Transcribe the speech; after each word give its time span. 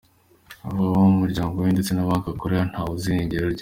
Baba 0.75 0.83
abo 0.95 1.03
mu 1.11 1.15
muryango 1.23 1.55
we 1.63 1.69
ndetse 1.75 1.91
na 1.93 2.07
banki 2.07 2.27
akorera, 2.33 2.69
ntawe 2.71 2.89
uzi 2.95 3.07
irengero 3.09 3.45
rye 3.55 3.59